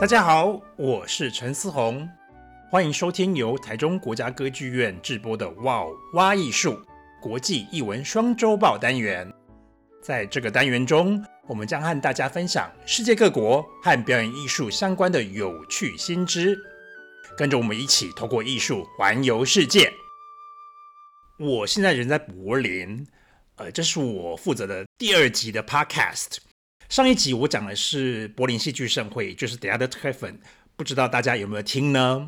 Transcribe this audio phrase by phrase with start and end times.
[0.00, 2.08] 大家好，我是陈思宏，
[2.70, 5.84] 欢迎收听由台中国家歌剧院制播的《哇
[6.14, 6.80] 哇艺术
[7.20, 9.30] 国际艺文双周报》单元。
[10.02, 16.58] 在这个单元中，我们将和大家分享世界各国和表演艺术相关的有趣新知，
[17.36, 19.92] 跟着我们一起透过艺术环游世界。
[21.38, 23.06] 我现在人在柏林，
[23.56, 26.38] 呃，这是我负责的第二集的 Podcast。
[26.90, 30.34] 上一集我讲的是柏林戏剧盛会，就是 Der Treffen，
[30.74, 32.26] 不知道大家有没有听呢？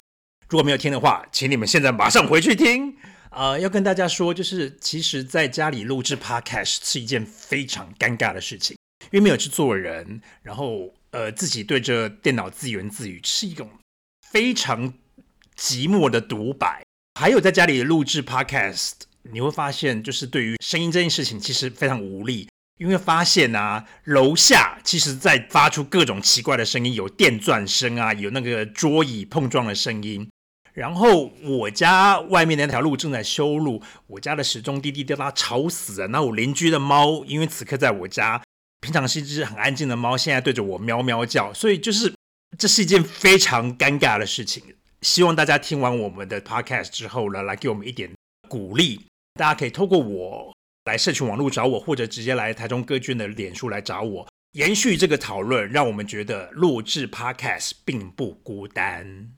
[0.48, 2.96] 如果没有听的话，请你们现在马上回去听。
[3.32, 8.76] 呃，要跟大家说，就是其实在家里录制 Podcast 是一件非常尴尬的事情，
[9.10, 13.68] 因为没有去做人，然后呃自己对着电脑自言自语，是一种
[14.30, 14.94] 非常
[15.56, 16.84] 寂寞的独白。
[17.18, 18.92] 还有在家里录制 Podcast，
[19.24, 22.46] 你会发现，就是对于声音这件事情，其实非常无力。
[22.82, 30.28] 因为发现啊，楼下其实在发出各种奇怪的声音，有电钻声啊，有那个桌椅碰撞的声音。
[30.72, 36.08] 然后我家外面那条路正在修路，我家的时钟滴滴答答吵死了。
[36.08, 38.42] 那我邻居的猫，因为此刻在我家，
[38.80, 42.12] 平常是一只很安静的猫，现在对着我喵喵叫，所以就是
[42.58, 44.60] 这是一件非常尴尬的事情。
[45.02, 48.10] 希望大家听完我们的 podcast 之后呢，来给我们一点
[48.48, 49.04] 鼓励。
[49.38, 50.52] 大家可以透过我。
[50.84, 59.30] 来社群网络找我，或者直接来台中歌剧院的脸书来找我，延续这个讨论，让我们觉得录制 Podcast 并不孤单。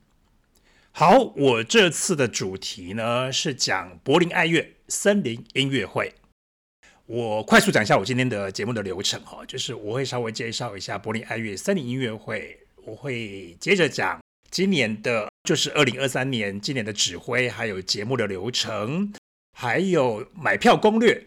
[0.91, 6.15] 好，我这次的主题呢是讲柏林爱乐森林音乐会。
[7.05, 14.19] 我快速讲一下我今天的节目的流程哈，就是我会稍微介绍一下柏林爱乐森林音乐会，我会接着讲
[14.51, 19.13] 今年的，就是二零二三年今年的指挥，还有节目的流程，
[19.53, 21.27] 还有买票攻略。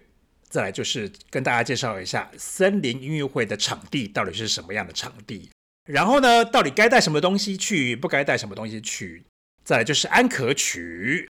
[0.57, 5.51] 再来就是跟大家介绍一下森林音乐会的场地到底是什么样的场地，
[5.85, 9.23] 然后呢，到底该带什么东西去，不该带什么东西去。
[9.63, 11.29] 再来就是安可曲，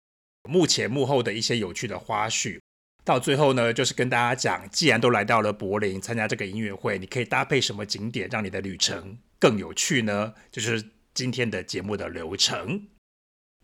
[0.49, 2.59] 幕前幕后的一些有趣的花絮。
[3.05, 10.33] 到最后呢，就是跟大家讲，既然都来到了柏林参加这个音乐会，你可以搭配什么景点，让你的旅程更有趣呢？
[10.51, 10.83] 就是
[11.13, 12.87] 今天的节目的流程。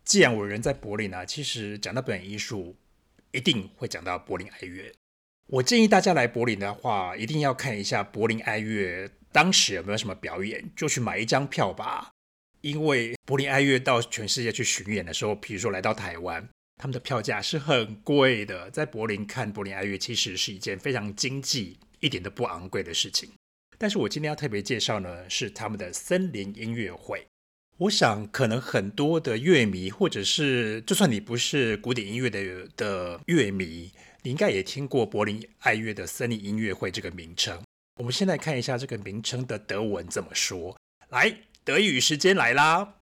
[0.05, 2.77] 既然我人在柏林呢，其实讲到表演艺术，
[3.33, 4.93] 一定会讲到柏林爱乐。
[5.49, 12.11] 我建议大家来柏林的话，一定要看一下柏林爱乐当时有没有什么表演，就去买一张票吧。
[12.63, 16.49] 因为柏林爱乐到全世界去巡演的时候，比如说来到台湾，
[16.83, 18.69] 他们的票价是很贵的。
[18.73, 23.31] 在柏林看柏林爱乐，其实是一件非常经济、一点都不昂贵的事情。
[23.79, 27.25] 但是我今天要特别介绍呢，是他们的森林音乐会。
[27.79, 33.93] 我想，可能很多的乐迷，或者是就算你不是古典音乐的的乐迷。
[34.27, 37.63] 你应该也听过柏林爱乐的森林音乐会这个名称。
[38.01, 40.77] 我们先来看一下这个名称的德文怎么说。
[41.11, 41.33] 来，
[41.63, 42.95] 德语时间来啦！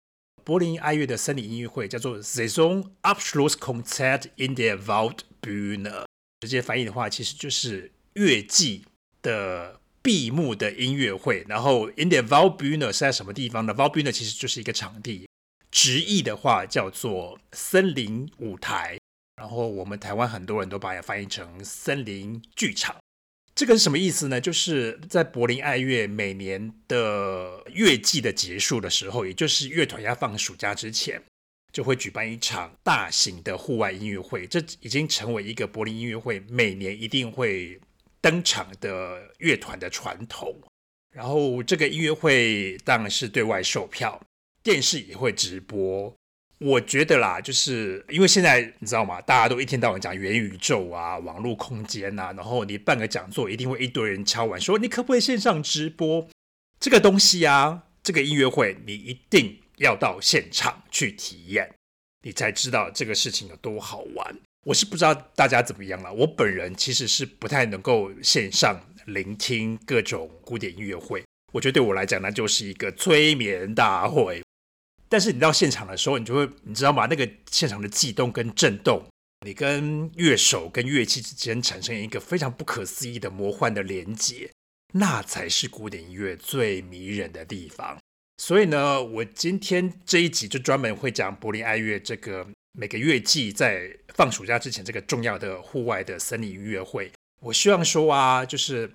[0.43, 6.03] 柏林爱乐的森林音乐会叫做 Saisonabschlusskonzert in der Waldbühne。
[6.41, 8.83] 直接翻译的话，其实就是乐季
[9.21, 11.45] 的闭幕的音乐会。
[11.47, 15.29] 然后 in der Waldbühne 是在什么地方呢？Waldbühne 其实就是一个场地，
[15.71, 18.97] 直译的话叫做森林舞台。
[19.35, 22.95] 然后我们台湾很多人都把它翻译成森林剧场，
[23.55, 24.39] 这个是什么意思呢？
[24.39, 31.21] 就是在柏林爱乐每年的乐季的结束的时候，也就是乐团要放暑假之前，
[31.71, 34.45] 就会举办一场大型的户外音乐会。
[34.45, 37.79] 这已经成为一个柏林音乐会每年一定会
[38.21, 40.55] 登场的乐团的传统。
[41.11, 44.19] 然后这个音乐会当然是对外售票，
[44.63, 46.15] 电视也会直播。
[46.63, 49.19] 我觉得啦，就是因为现在你知道吗？
[49.19, 56.29] 大家都一天到晚讲元宇宙啊、网络空间啊，然后你办个讲座，一定会一堆人敲完说，你可不可以线上直播
[56.79, 57.83] 这个东西啊？
[58.01, 61.75] 这个音乐会你一定要到现场去体验，
[62.21, 64.33] 你才知道这个事情有多好玩。
[64.65, 74.41] 我是不知道大家怎么样了，我本人其实是不太能够线上聆听各种古典音乐会，我觉得对我来讲那就是一个催眠大会。
[75.13, 77.05] 但是你到现场的时候，你就会，你知道吗？
[77.05, 79.05] 那个现场的悸动跟震动，
[79.45, 84.49] 你跟乐手跟乐器之间产生一个非常不可思议的魔幻的连接，
[84.95, 87.95] 那才是古典音乐最迷人的地方。
[88.41, 97.11] 所以呢，我今天这一集就专门会讲柏林爱乐这个每个乐季在放暑假之前这个重要的户外的森林音乐会。
[97.39, 98.91] 我希望说啊，就是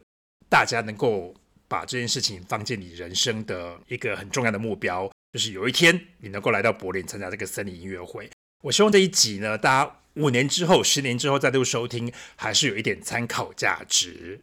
[0.51, 1.33] 大家能够
[1.69, 5.09] 把这件事情放进你人生的一个很重要的目标。
[5.33, 8.31] 就是有一天你能够来到柏林参加这个森林音乐会，
[8.63, 14.41] 我希望这一集呢，大家五年之后、十年之后再度收听，还是有一点参考价值。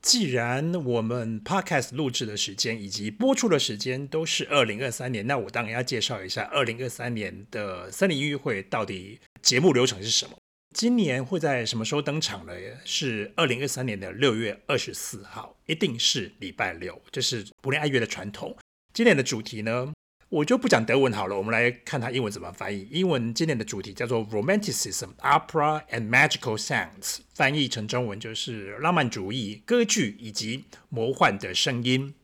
[0.00, 10.36] 既然我们 Podcast 录制的时间以及播出的时间都是二零二三年，那我当然要介绍一下二零二三年的森林音乐会到底节目流程是什么。
[10.76, 12.52] 今年会在什么时候登场呢？
[12.84, 18.56] 是二零二三年的六月二十四号，一定是礼拜六，这是柏林爱乐的传统。
[18.92, 19.92] 今年的主题呢，
[20.30, 22.86] 我就不讲德文好了，我们来看它英文怎么翻译。
[22.90, 32.14] 英文今年的主题叫做 Romanticism, Opera and Magical Sounds，翻译成中文就是浪漫主义、歌剧以及魔幻的声音。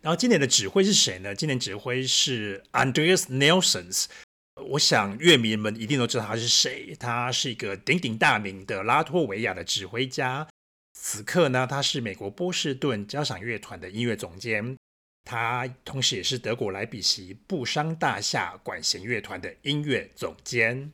[0.00, 1.34] 然后今年的指挥是谁呢？
[1.34, 4.04] 今年指挥是 Andreas Nelsons。
[4.70, 10.46] 我想乐迷们一定都知道他是谁，他是一个鼎鼎大名的拉脱维亚的指挥家。
[10.96, 14.76] 此刻呢，他是美国波士顿交响乐团的音乐总监。
[15.30, 20.90] 他同时也是德国莱比锡布商大厦管弦乐团的音乐总监，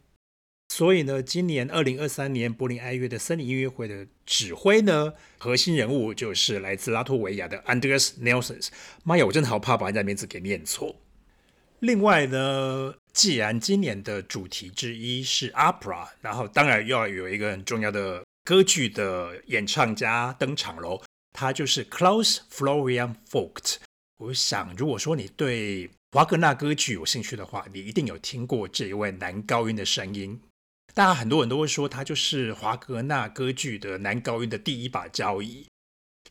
[0.70, 8.70] 所以呢，今年二零二三年柏林爱乐的森林音乐会的指挥呢，核心人物就是来自拉脱维亚的 Andreas Nelson。
[9.04, 10.96] 妈呀，我真的好怕把人家名字给念错。
[11.78, 21.00] 另外呢，既然今年的主题之一是 Opera，然后当然要有一个很重要的歌剧的演唱家登场喽，
[21.32, 23.76] 他就是 Klaus Florian Vogt。
[24.18, 30.40] 我想，如果说你对华格纳歌剧有兴趣的话，你一定有听过这一位男高音的声音。
[30.94, 35.66] 大家很多人都会说，他就是华格纳歌剧的男高音的第一把交椅。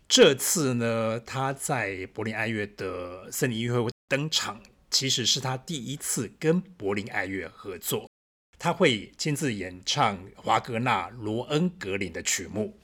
[0.08, 8.10] 这次呢，他在柏林爱乐的森林音乐会登场，其实是他第一次跟柏林爱乐合作。
[8.58, 12.80] 他会亲自演唱华格纳《罗恩格林》的曲目。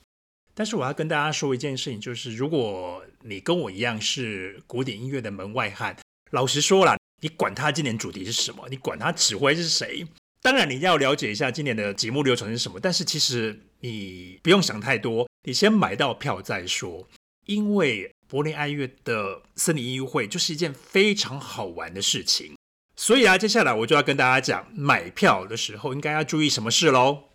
[0.60, 5.96] 但是我要跟大家说一件事情，就是如果你跟我一样是古典音乐的门外汉，
[6.32, 10.06] 老实说啦，你管他今年主题是什么，你管他指挥是谁，
[10.42, 12.78] 当然你要了解一下今年的节目流程是什么。
[12.78, 17.08] 但是其实你不用想太多，你先买到票再说。
[17.46, 22.54] 因为柏林爱乐的森林音乐会就是一件非常好玩的事情，
[22.96, 27.30] 所以啊，接下来我就要跟大家讲买票的时候应该要注意什么事喽。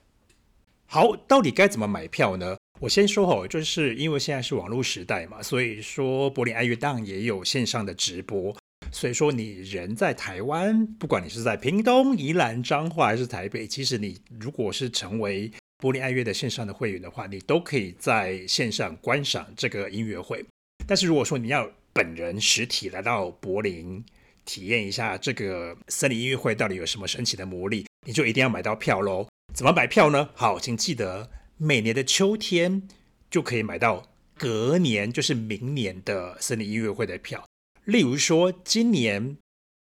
[0.85, 2.57] 好，到底该怎么买票呢？
[2.85, 8.55] 我先说吼，就是因为现在是网络时代嘛，所以说柏林爱乐当也有线上的直播。
[8.91, 20.45] 所以说你人在台湾，不管你是在屏东、宜兰、彰化还是台北，其实你如果是成为柏林爱乐的线上的会员的话，你都可以在线上观赏这个音乐会。
[20.85, 24.05] 但是如果说你要本人实体来到柏林
[24.45, 29.27] 体验一下这个森林音乐会到底有什么神奇的魔力，你就一定要买到票喽。
[29.55, 30.29] 怎么买票呢？
[30.35, 31.27] 好，请记得。
[31.57, 32.85] 每年的秋天
[33.31, 37.45] 就可以买到隔年，就是明年的森林音乐会的票。
[37.85, 39.37] 例如说，今年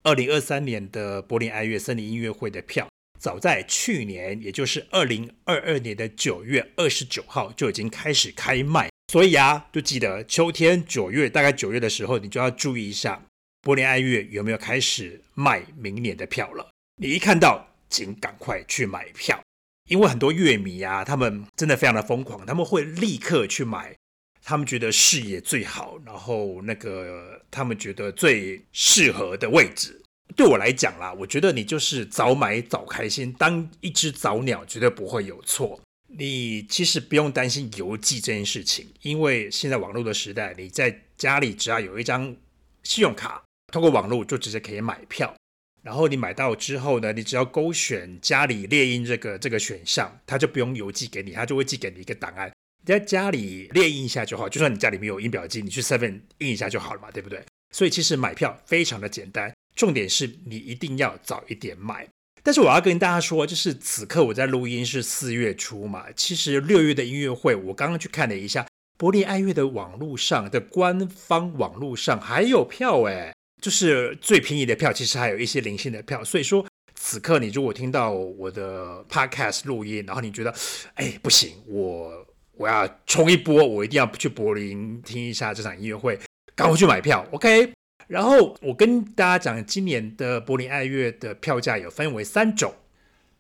[0.03, 8.89] 二零二三年的柏林爱乐森林音乐会的票，早在去年，也就是二零二二年的九月二十九号就已经开始开卖。
[9.13, 13.23] 所以啊，就记得秋天九月，大概九月的时候，你就要注意一下
[13.61, 16.69] 柏林爱乐有没有开始卖明年的票了。
[16.97, 19.41] 你一看到，请赶快去买票。
[19.89, 23.95] 因为很多乐迷啊，他们真的非常的疯狂，他们会立刻去买，
[24.43, 30.01] 他们觉得视野最好，然后那个他们觉得最适合的位置。
[30.35, 35.79] 对我来讲啦，我觉得你就是早买早开心，当一只早鸟绝对不会有错。
[36.07, 42.35] 你其实不用担心邮寄这件事情，因为现在网络的时代，你在家里只要有一张
[42.83, 45.35] 信用卡，通过网络就直接可以买票。
[45.85, 52.51] 然后你买到之后呢，你只要勾选家里列印这个这个选项，他就不用邮寄给你，他就会寄给你一个档案，
[52.81, 54.49] 你在家里列印一下就好。
[54.49, 57.39] 就算你家里没有印表机，你去 Seven 印一下就好了嘛，对不对？
[57.71, 62.07] 所以其实买票非常的简单，重点是你一定要早一点买。
[62.41, 68.65] 但是我要跟大家说，就是此刻我在录音是四月初嘛，其实六月的音乐会，我刚刚去看了一下，
[68.97, 73.34] 柏林爱乐的网络上的官方网络上还有票诶。
[73.61, 76.23] 就是最便宜的票，其实还有一些零星的票。
[76.23, 80.53] 所以说，此刻你如果听到我的 podcast 录音，然后你觉得，
[80.95, 86.19] 哎，不行，我我要冲一波，我一定要去柏林听一下这场音乐会，
[86.55, 87.71] 赶快去买票，OK？
[88.07, 92.73] 然后我跟大家讲，今年的柏林爱乐的票价有分为三种，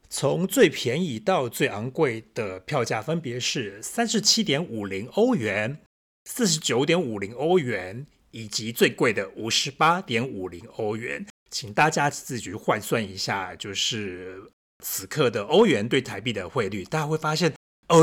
[0.09, 5.77] 从最便宜到最昂贵的票价分别是三十七点五零欧元、
[6.25, 8.07] 四十九点五零欧元。
[8.35, 14.51] 以及最贵的五十八点五零欧元，请大家自己去换算一下，就是
[14.83, 17.53] 此刻的欧元对台币的汇率，大家会发现，
[17.87, 17.97] 哎，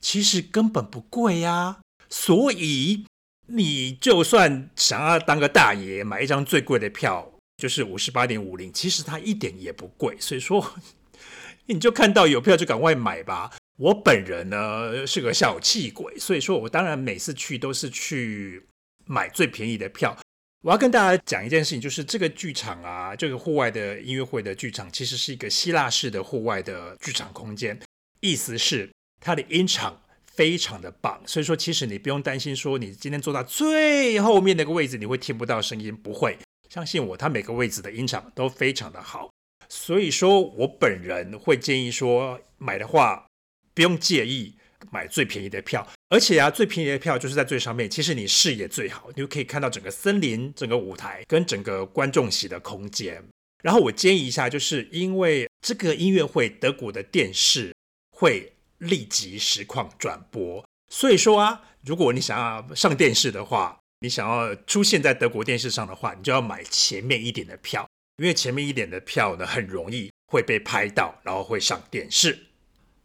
[0.00, 1.80] 其实根本不贵呀。
[2.08, 3.04] 所以
[3.48, 10.16] 你就算想要当个大爷，买一张最贵的票，就是五十八点五零，其实它一点也不贵。
[10.20, 10.74] 所以说，
[11.66, 13.50] 你就看到有票就赶快买吧。
[13.78, 18.62] 我本人呢是个小气鬼，所以说我当然每次去都是去
[19.06, 20.16] 买最便宜的票。
[20.62, 27.80] 我要跟大家讲一件事情，就是这个剧场啊，这个户外的音乐会的剧场，其实是一个希腊式的户外的剧场空间，
[28.20, 36.36] 意思是它的音场非常的棒，所以说其实你不用担心说你今天坐到最后面那个位置你会听不到声音，不会，
[36.68, 39.30] 相信我，它每个位置的音场都非常的好，
[39.68, 43.26] 所以说我本人会建议说买的话。
[43.74, 44.56] 不用介意
[44.90, 53.22] 买最便宜的票，而且啊，最便宜的票就是在最上面，其实你视野最好，你就可以看到整个森林、整个舞台跟整个观众席的空间。
[53.62, 57.74] 然后我建议一下，就是因为这个音乐会德国的电视
[58.16, 67.88] 会立即实况转播，所以说啊，如果你想要上电视的话，你想要出现在德国电视上的话，你就要买前面一点的票，
[68.18, 72.45] 因为前面一点的票呢，很容易会被拍到，然后会上电视。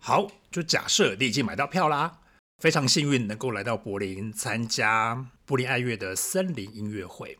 [0.03, 2.21] 好，就假设你已经买到票啦，
[2.57, 7.37] 非常幸运能够来到柏林参加柏林爱乐的森林音乐会。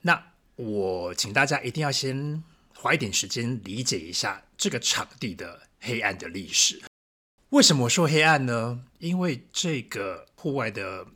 [0.00, 2.42] 那我请大家一定要先
[2.74, 6.82] 花一点时间理解一下这个场地的黑暗的历史。
[7.50, 8.82] 为什么我说黑暗呢？
[8.98, 11.06] 因为这个户外的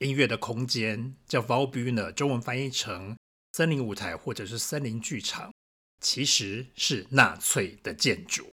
[0.00, 3.16] 音乐的空间叫 Waldbühne，中文翻译成
[3.54, 5.50] 森林舞台或者是森林剧场，
[5.98, 8.50] 其实是纳粹的建筑。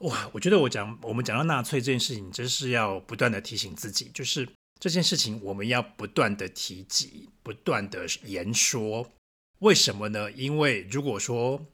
[0.00, 9.10] 哇，我觉得我讲我们讲到纳粹这件事情，真是要不断的提醒自己，就是这件事情我们要不断的提及，不断的言说。
[9.58, 10.32] 为什么呢？
[10.32, 11.66] 因为如果说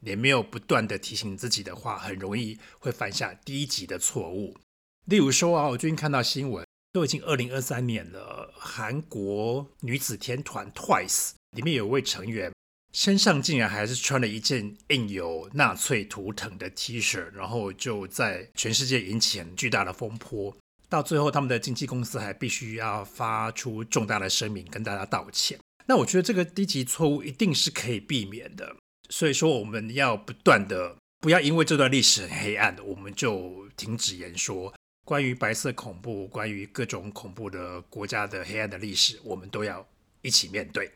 [0.00, 4.56] 你没有不断的提醒自己的话，很容易会犯下低级的错误。
[5.04, 12.52] 例如说啊，我最近看到新闻，都已经二零二三年了，韩国女子天团 Twice 里面有位成员。
[12.92, 20.56] 身上竟然还是穿了一件印有纳粹图腾的 T 恤，然后就在全世界引起很巨大的风波。
[20.88, 25.58] 到最后，他们的经纪公司还必须要发出重大的声明跟大家道歉。
[25.86, 28.74] 那我觉得这个低级错误一定是可以避免的。
[29.10, 34.74] 所以说，我们要不断的，不要因为这段历史很黑暗，我们就停止言说。
[35.04, 39.86] 关于白色恐怖，关于各种恐怖的国家的黑暗的历史，我们都要
[40.20, 40.90] 一起面对。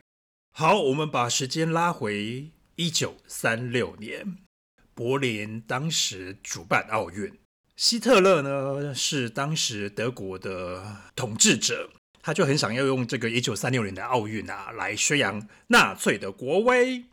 [0.55, 4.37] 好，我们把时间拉回一九三六年，
[4.93, 7.39] 柏林当时主办奥运，
[7.75, 11.89] 希特勒呢是当时德国的统治者，
[12.21, 17.05] 他就很想要用这个一九三六年的奥运啊来宣扬纳粹的国威。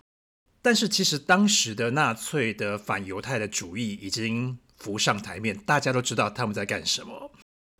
[0.61, 7.33] 但是其实当时的纳粹的反犹太的主义已经浮上台面，大家都知道他们在干什么。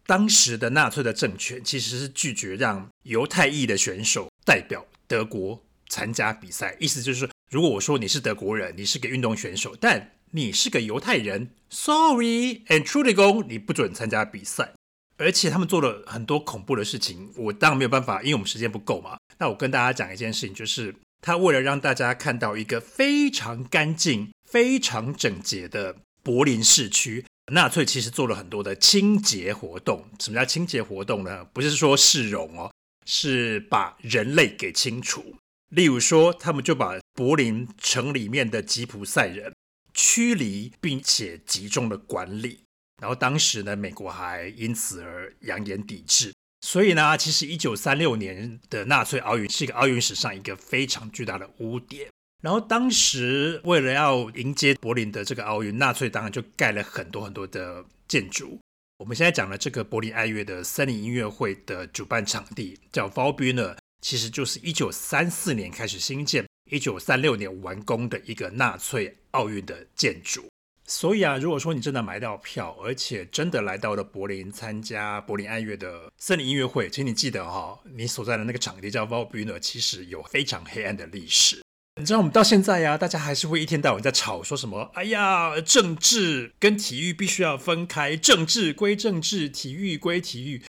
[0.07, 14.73] 当时的纳粹的政权其实是拒绝让犹太裔的选手代表德国参加比赛，意思就是，如果我说你是德国人，你是个运动选手，但你是个犹太人，Sorry，Entschuldigung，你不准参加比赛。
[15.17, 19.19] 而且他们做了很多恐怖的事情，我当然没有办法，因为我们时间不够嘛。
[19.39, 30.05] 那我跟大家讲一件事情，就是他为了让大家看到一个非常干净、非常整洁的柏林市区，纳粹其实做了很多的清洁活动。
[30.21, 31.45] 什么叫清洁活动呢？
[31.47, 32.71] 不是说市容哦。
[33.13, 35.35] 是把人类给清除，
[35.71, 39.53] 例如说，他们就把柏林城里面的吉普赛人
[39.93, 42.61] 驱离，并且集中的管理。
[43.03, 46.33] 然后当时呢，美国还因此而扬言抵制。
[46.65, 52.09] 所以呢，其实一九三六年的纳粹奥运是一个奥运史上一个非常巨大的污点。
[52.45, 58.61] 然后当时为了要迎接柏林的这个奥运，纳粹当然就盖了很多很多的建筑。
[59.01, 70.45] 我们现在讲的这个柏林爱乐的森林音乐会的主办场地叫 Waldbühne，其实就是一九三四年开始兴建，一九三六年完工的一个纳粹奥运的建筑。
[70.85, 81.63] 所以啊，如果说你真的买到票，而且真的来到了柏林参加柏林爱乐的森林音乐会，请你记得哈、哦，你所在的那个场地叫 Waldbühne，其实有非常黑暗的历史。
[82.01, 84.91] 你知道我们到现在呀、啊，大家还是会一天到晚在吵，说什么？
[84.95, 90.63] 哎呀，政治跟体育必须要分开，政治归政治，体育归体育。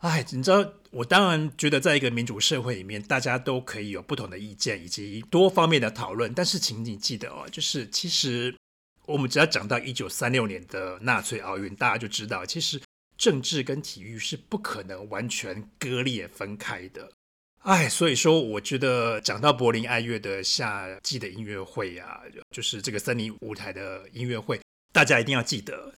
[0.00, 6.30] 哎，你知道，我当然觉得，在一个民主社会里面，大家都可以有不同的意见以及多方面的讨论。
[6.34, 8.54] 但是，请你记得哦，就是其实
[9.06, 12.78] 我们只要讲到一九三六年的纳粹奥运，大家就知道，其实
[13.16, 17.10] 政治跟体育是不可能完全割裂分开的。
[17.64, 24.60] 哎，所以说，我觉得讲到柏林爱乐的夏季的音乐会啊，就是这个森林舞台的音乐会，
[24.92, 25.94] 大家一定要记得，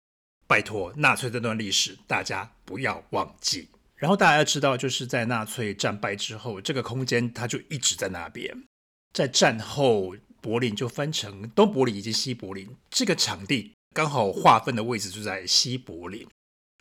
[0.45, 3.67] 拜托，纳粹这段历史大家不要忘记。
[3.95, 8.55] 然后大家要知道，就是在纳粹战败之后，这个空间它就一直在那边。
[9.11, 16.27] 在战后，柏林就分成东柏林以及西柏林，这个场地刚好划分的位置就在西柏林。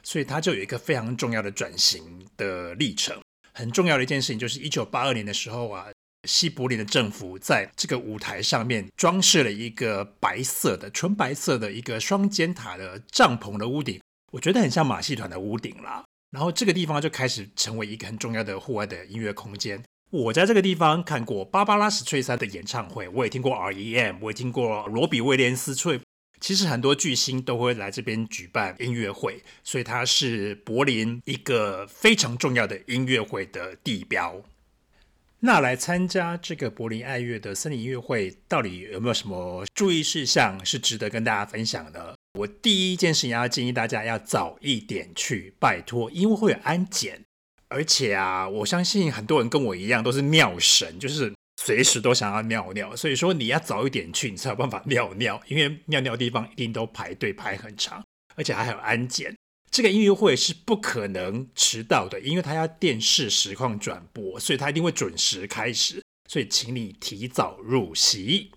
[0.02, 3.18] 所以它就有一个非常重要的转型的历程。
[3.54, 5.87] 很重要的一件事情就是，一九八二年的时候啊，
[6.28, 14.00] 西柏林的政府在这个舞台上面装饰了一个白色的、纯白色的一个双尖塔的帐篷的屋顶，
[14.32, 16.04] 我觉得很像马戏团的屋顶啦。
[16.32, 19.80] 然后这个地方就开始成为一个很重要的户外的音乐空间。
[20.11, 25.75] 我在这个地方看过芭芭拉史翠珊的演唱会，我也听过 R.E.M.，我也听过罗比威廉斯。
[25.75, 26.00] 翠
[26.44, 34.42] 其实很多巨星都会来这边举办音乐会，所以它是柏林一个非常重要的音乐会的地标。
[35.40, 42.14] 那来参加这个柏林爱乐的森林音乐会，到底有没有什么注意事项是值得跟大家分享的？
[42.38, 47.22] 我第一件事情要建议大家要早一点去，拜托，因为会有安检。
[47.68, 52.94] 而且啊，我相信很多人跟我一样都是尿神，就是随时都想要尿尿。
[52.96, 55.40] 所以说你要早一点去，你才有办法尿尿。
[55.46, 59.34] 因为尿尿的地方一定都排队排很长，而且还有安检。
[59.70, 66.00] 这个音乐会是不可能迟到的，因为它要电视实况转播，所以它一定会准时开始。
[66.30, 68.52] 所以请你提早入席。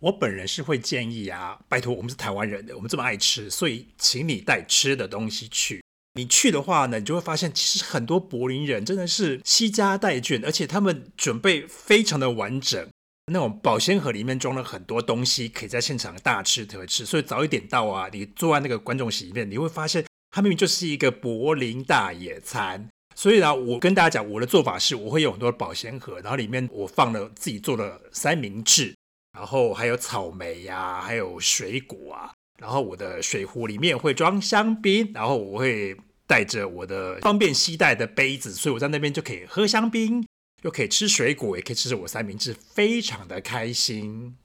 [0.00, 5.82] 我本人是会建议啊，拜托，我们是台湾人的，我们这么爱吃，所以请你带吃的东西去。
[6.14, 12.88] 你去的话呢，你就会发现，其实很多柏林人真的是携家带眷，而且他们准备非常的完整，
[13.32, 17.06] 那种保鲜盒里面装了很多东西，可以在现场大吃特吃。
[17.06, 22.88] 所以早一点到啊，你坐在那个观众席里面，你会发现，它明明就是一个柏林大野餐。
[23.14, 28.96] 所以呢，我跟大家讲，我的做法是，我会有很多保鲜盒，然后里面我放了自己做的三明治，
[29.32, 32.32] 然后还有草莓呀、啊，还有水果啊。
[32.60, 40.24] 然后我的水壶里面会装香槟，然后我会带着我的方便携带的杯子，所以我在那边就可以喝香槟，
[40.62, 44.36] 又可以吃水果，也可以吃着我三明治，非常的开心。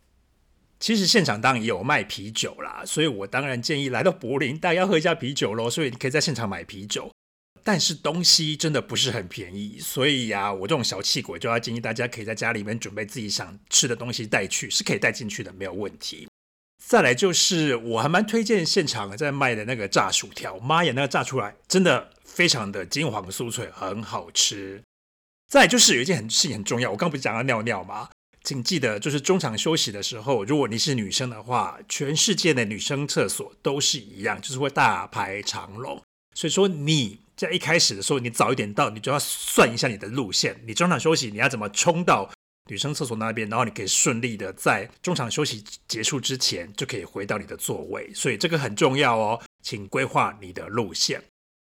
[0.79, 5.69] 其实现场当然也有卖啤酒啦，所以我当然建议来到柏林，大家要喝一下啤酒喽。
[5.69, 7.11] 所以你可以在现场买啤酒，
[7.63, 16.27] 但是东西真的不是很便宜，所以呀、我这种小气鬼就要建议大家可以在家里面准备自己想吃的东西带去，是可以带进去的，没有问题。
[16.87, 24.83] 再来就是，我还蛮推荐现场在卖的那个炸薯条，妈呀，那个炸出来真的非常的金黄酥脆，很好吃。
[25.51, 28.09] 再就是有一件很事情很重要，我刚不是讲要尿尿吗？
[28.43, 35.99] 请记得，就是中场休息的时候，如果你是女生的话，全世界的女生厕所都是一样，就是会大排长龙。
[36.35, 42.29] 所以说你在一开始的时候，你早一点到，你就要算一下你的路线，你中场休息你要怎么冲到
[42.67, 51.23] 女生厕所那边，然后你可以顺利的在中场休息结束之前就可以回到你的座位，所以这个很重要哦，请规划你的路线。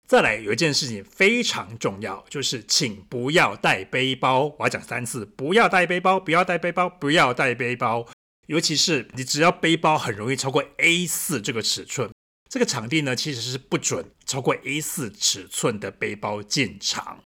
[0.08, 8.08] 再来有一件事情非常重要，就是请不要带背包，我要讲三次，不要带背包，不要带背包，不要带背包，
[8.46, 12.10] 尤其是你只要背包很容易超过 A4 这个尺寸，
[12.48, 17.22] 这个场地呢其实是不准超过 A4 尺寸的背包进场。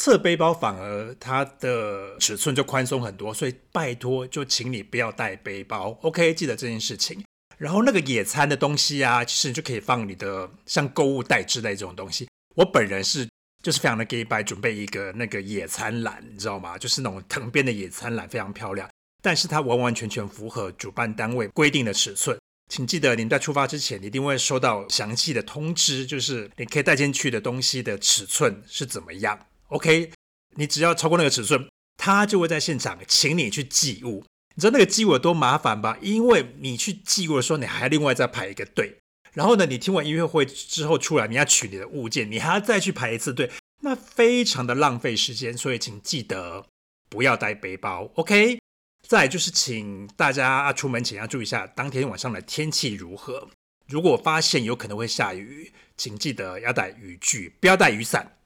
[0.00, 6.32] 侧背包反而它的尺寸就宽松很多，所以拜托就请你不要带背包，OK？
[6.34, 7.24] 记得这件事情。
[7.56, 12.28] 然后那个野餐的东西啊，其实你就可以放你的像购物袋之类这种东西。
[12.54, 13.28] 我本人是
[13.60, 16.78] 就是非常的给白，准备一个那个野餐篮，你知道吗？
[16.78, 18.88] 就是那种藤编的野餐篮，非常漂亮。
[19.20, 22.38] 但是它完完全全符合主办单位规定的尺寸，
[22.72, 29.36] 请记得你们在出发之前，一定会收到详细的通知，就是你可以带进去的东西的尺寸是怎么样。
[29.68, 30.10] OK，
[30.56, 34.24] 你只要超过那个尺寸，他就会在现场请你去寄物。
[34.54, 35.98] 你知道那个寄物有多麻烦吧？
[36.00, 38.98] 因为你去寄物的时候，你还要另外再排一个队。
[39.34, 43.50] 然后呢，你听完音乐会之后出来，你要取你的物件，你还要再去排一次队，
[43.82, 45.56] 那非常的浪费时间。
[45.56, 46.66] 所以请记得
[47.10, 48.10] 不要带背包。
[48.14, 48.58] OK，
[49.06, 53.48] 再就是请大家出门前要注意一下当天晚上的天气如何。
[53.86, 58.37] 如果发现有可能会下雨，请记得要带雨具，不要带雨伞。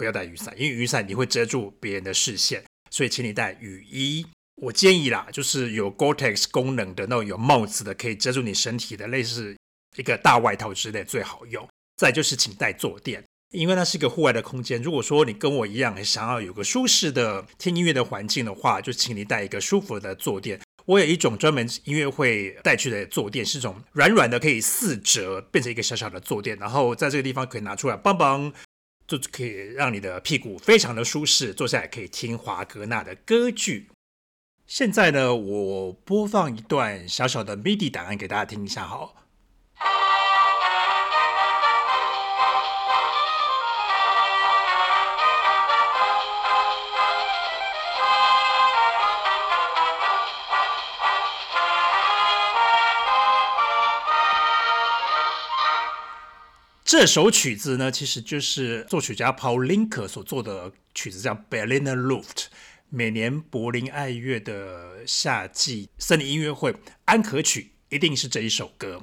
[0.00, 4.26] 不要带雨伞，因为雨伞你会遮住别人的视线，所以请你带雨衣。
[4.56, 9.54] 我建议啦，就是有 Gore-Tex 功能的那种有帽子的，可以遮住你身体的，类似
[9.98, 11.68] 一个大外套之类最好用。
[11.98, 14.80] 再就是请带坐垫，因为它是一个户外的空间。
[14.80, 20.58] 如果说你跟我一样想要有个舒适的听音乐的环境的话，就请你带一个舒服的坐垫。
[20.86, 28.50] 我有一种专门音乐会带去的坐垫，是一种软软的，可以四折变成一个小小的坐垫，然后在这个地方可以拿出来，邦邦。
[29.18, 33.88] 就可以让你的屁股非常的舒适，坐下来可以听华格纳的歌剧。
[34.66, 39.16] 现在呢，我播放一段小小的 MIDI 档案给大家听一下，好。
[56.90, 62.46] 这首曲子呢，其实就是作曲家 Paul Linker 所做的曲子，叫 Berliner Luft。
[62.88, 66.74] 每年柏林爱乐的夏季森林音乐会
[67.04, 69.00] 安可曲一定是这一首歌。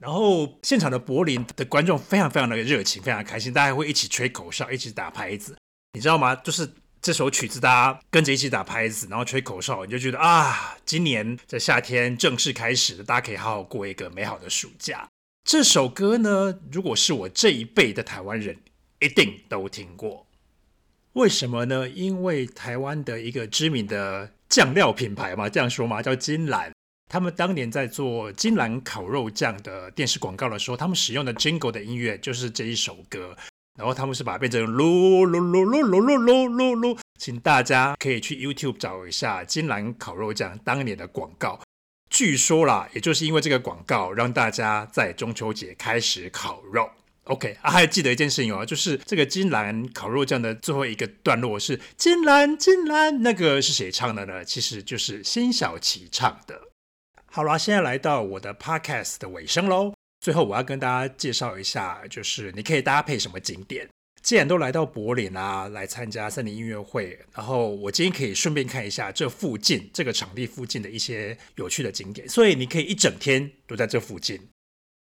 [0.00, 5.56] 然后现场的柏林的观众非常非常的热情，非常开心，大家会一起吹口哨，一起打拍子，
[5.92, 6.34] 你知道吗？
[6.34, 6.68] 就是
[7.00, 15.08] 这首曲子，大家跟着一起打拍子，然后吹口哨，你就觉得啊，今年的夏天正式开始，大家可以好好过一个美好的暑假。
[15.44, 18.58] 这首歌呢，如果是我这一辈的台湾人，
[19.00, 20.26] 一定都听过。
[21.14, 21.88] 为什么呢？
[21.88, 26.70] 因为台湾的一个知名的酱料品牌嘛，这样说嘛，叫金兰。
[27.08, 33.36] 他们当年在做金兰烤肉酱的电视广告的时候，他们使用的 Jingle 的音乐就是这一首歌，
[33.76, 41.60] 然后他们是把它变成噜噜噜噜噜噜噜噜噜，请大家可以去 YouTube 找一下金兰烤肉酱当年的广告。
[42.20, 46.86] 据说啦，也就是因为这个广告，让大家在中秋节开始烤肉。
[47.24, 54.44] OK，啊，还记得一件事情哦，就是这个金兰烤肉酱的最后一个段落是金兰金兰，那个是谁唱的呢？
[54.44, 56.60] 其实就是辛晓琪唱的。
[57.24, 59.94] 好啦，现在来到我的 podcast 的尾声喽。
[60.20, 63.88] 最后我要跟大家介绍一下，就是你可以搭配什么景点。
[64.22, 72.28] 既然都来到柏林啊，来参加森林音乐会，然后我今天可以顺便看一下这附近这个场地附近的一些有趣的景点。
[72.28, 74.40] 所以你可以一整天都在这附近。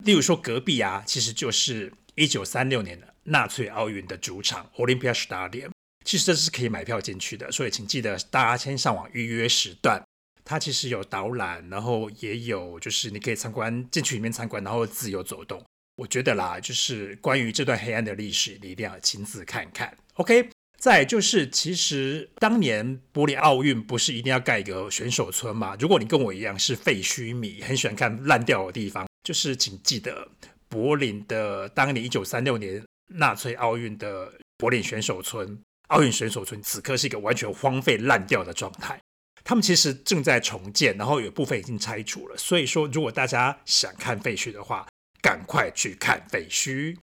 [0.03, 5.69] 例如说隔壁啊，其实就是一九三六年的纳粹奥运的主场 Olympia Stadium，。
[6.03, 10.03] 其实这是可以买票进去的，所以请记得大家先上网预约时段。
[10.43, 15.63] 它其实有导览，然后也有就是你可以参观进去里面参观，然后自由走动。
[15.95, 19.95] 我觉得啦，就是关于这段黑暗的历史，你一定要亲自看看。
[20.15, 25.75] OK，再就是其实当年柏林奥运不是一定要盖一个选手村吗？
[25.79, 30.27] 如果你跟我一样是废墟迷，很喜欢看烂掉的地方，就是请记得
[30.67, 32.83] 柏林的当年一九三六年
[33.15, 38.99] 纳粹奥运的柏林选手村，奥运选手村此刻是一个完全荒废烂掉的状态。
[39.43, 42.37] 他们其实正在重建，然后有部分已经拆除了。
[42.37, 44.87] 所以说，如果大家想看废墟的话，
[45.23, 46.97] 赶快去看废墟。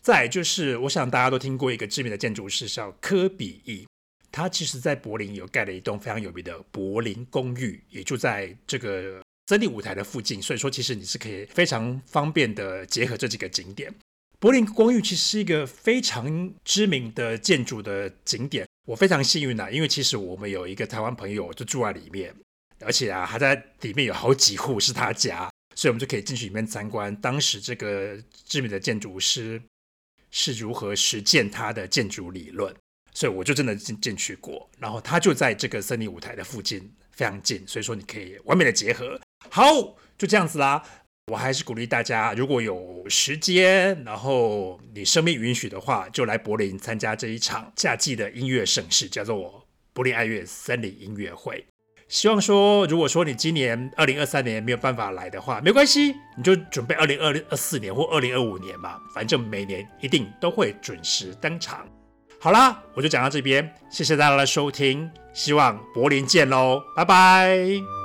[0.00, 3.86] 再就是，我想大家都听过一个知名的建筑师叫科比意，
[4.32, 10.40] 他其实在柏林有盖了一栋非常有名的柏林公寓，也就在这个森林舞台的附近。
[10.40, 13.94] 所以说，其实你是可以非常方便的结合这几个景点。
[14.38, 18.66] 柏林公寓其实是一个非常知名的建筑的景点。
[18.86, 22.32] 我非常幸运呐、啊，因为其实我们有一个台湾朋友就住在里面，
[22.78, 29.62] 而且啊，还在里面有好几户是他家，所以我们就可以进去里面参观当时这个知名的建筑师
[30.32, 32.74] 是如何实践他的建筑理论。
[33.14, 39.18] 所以我就真的进进去过，然后他就在这个森林舞台的附近，非常近，所以说你可以完美的结合。
[39.48, 39.72] 好，
[40.18, 40.84] 就这样子啦。
[41.32, 51.64] 我还是鼓励大家，如果有时间，然后你生命允许的话，就来柏林参加这一场夏季的音乐盛事，叫做柏林爱乐森林音乐会。
[52.08, 61.86] 希望说，如果说你今年二零二三年没有办法来的话，没关系，你就准备二零二四年或二零二五年嘛，反正每年一定都会准时登场。
[62.38, 67.95] 好啦，我就讲到这边，谢谢大家的收听，希望柏林见喽，拜拜。